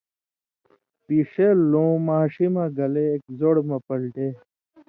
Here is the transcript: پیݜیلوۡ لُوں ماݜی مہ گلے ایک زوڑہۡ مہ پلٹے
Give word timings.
پیݜیلوۡ 1.05 1.61
لُوں 1.71 1.93
ماݜی 2.05 2.47
مہ 2.53 2.65
گلے 2.77 3.03
ایک 3.11 3.23
زوڑہۡ 3.37 3.65
مہ 3.69 3.77
پلٹے 3.85 4.27